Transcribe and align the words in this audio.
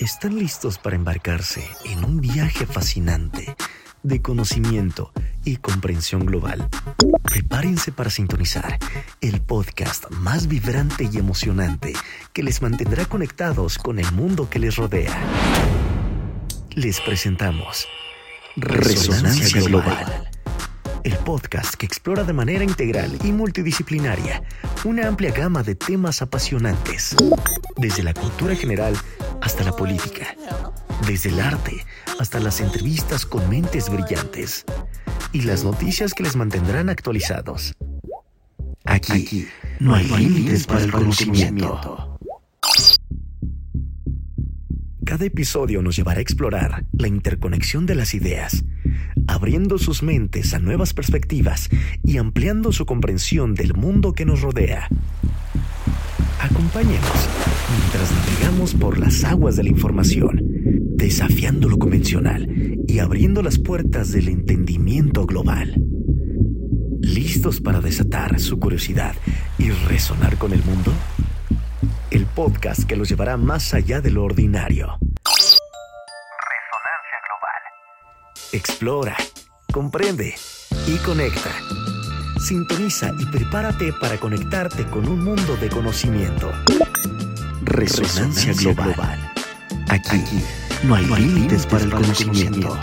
¿Están 0.00 0.36
listos 0.36 0.78
para 0.78 0.96
embarcarse 0.96 1.64
en 1.84 2.04
un 2.04 2.20
viaje 2.20 2.66
fascinante 2.66 3.54
de 4.02 4.20
conocimiento 4.20 5.12
y 5.44 5.58
comprensión 5.58 6.26
global? 6.26 6.68
Prepárense 7.22 7.92
para 7.92 8.10
sintonizar 8.10 8.78
el 9.20 9.40
podcast 9.40 10.10
más 10.10 10.48
vibrante 10.48 11.08
y 11.10 11.18
emocionante 11.18 11.92
que 12.32 12.42
les 12.42 12.60
mantendrá 12.60 13.04
conectados 13.04 13.78
con 13.78 14.00
el 14.00 14.10
mundo 14.12 14.50
que 14.50 14.58
les 14.58 14.76
rodea. 14.76 15.16
Les 16.70 17.00
presentamos 17.00 17.86
Resonancia, 18.56 19.62
global 19.62 20.33
el 21.04 21.16
podcast 21.18 21.74
que 21.74 21.86
explora 21.86 22.24
de 22.24 22.32
manera 22.32 22.64
integral 22.64 23.18
y 23.22 23.30
multidisciplinaria 23.30 24.42
una 24.84 25.06
amplia 25.06 25.30
gama 25.30 25.62
de 25.62 25.74
temas 25.74 26.22
apasionantes, 26.22 27.14
desde 27.76 28.02
la 28.02 28.14
cultura 28.14 28.56
general 28.56 28.96
hasta 29.42 29.64
la 29.64 29.72
política, 29.72 30.34
desde 31.06 31.28
el 31.28 31.40
arte 31.40 31.84
hasta 32.18 32.40
las 32.40 32.60
entrevistas 32.60 33.26
con 33.26 33.48
mentes 33.48 33.90
brillantes 33.90 34.64
y 35.32 35.42
las 35.42 35.62
noticias 35.62 36.14
que 36.14 36.22
les 36.22 36.36
mantendrán 36.36 36.88
actualizados. 36.88 37.74
Aquí, 38.84 39.46
no 39.80 39.94
hay 39.94 40.06
límites 40.06 40.66
para 40.66 40.84
el 40.84 40.92
conocimiento. 40.92 42.18
Cada 45.04 45.26
episodio 45.26 45.82
nos 45.82 45.96
llevará 45.96 46.18
a 46.18 46.22
explorar 46.22 46.86
la 46.92 47.08
interconexión 47.08 47.84
de 47.84 47.94
las 47.94 48.14
ideas, 48.14 48.64
abriendo 49.26 49.78
sus 49.78 50.02
mentes 50.02 50.54
a 50.54 50.58
nuevas 50.58 50.94
perspectivas 50.94 51.68
y 52.02 52.18
ampliando 52.18 52.72
su 52.72 52.86
comprensión 52.86 53.54
del 53.54 53.74
mundo 53.74 54.12
que 54.12 54.24
nos 54.24 54.40
rodea. 54.42 54.88
Acompáñenos 56.40 57.28
mientras 57.78 58.12
navegamos 58.12 58.74
por 58.74 58.98
las 58.98 59.24
aguas 59.24 59.56
de 59.56 59.64
la 59.64 59.70
información, 59.70 60.40
desafiando 60.96 61.68
lo 61.68 61.78
convencional 61.78 62.48
y 62.86 62.98
abriendo 62.98 63.42
las 63.42 63.58
puertas 63.58 64.12
del 64.12 64.28
entendimiento 64.28 65.26
global. 65.26 65.74
¿Listos 67.00 67.60
para 67.60 67.80
desatar 67.80 68.40
su 68.40 68.58
curiosidad 68.58 69.14
y 69.58 69.70
resonar 69.70 70.36
con 70.36 70.52
el 70.52 70.62
mundo? 70.64 70.92
el 72.14 72.26
podcast 72.26 72.84
que 72.84 72.94
los 72.94 73.08
llevará 73.08 73.36
más 73.36 73.74
allá 73.74 74.00
de 74.00 74.12
lo 74.12 74.22
ordinario. 74.22 74.98
Explora, 78.54 79.16
comprende 79.72 80.32
y 80.86 80.96
conecta. 80.98 81.50
Sintoniza 82.38 83.10
y 83.18 83.26
prepárate 83.26 83.92
para 83.94 84.16
conectarte 84.20 84.86
con 84.86 85.08
un 85.08 85.24
mundo 85.24 85.56
de 85.56 85.68
conocimiento. 85.68 86.52
Resonancia, 87.64 88.52
global. 88.52 89.32
Aquí, 89.88 90.22
no 90.84 90.94
hay, 90.94 91.04
límites 91.04 91.66
para 91.66 91.82
el 91.82 91.90
conocimiento. 91.90 92.78